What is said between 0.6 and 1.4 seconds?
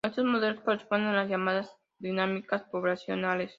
corresponden a las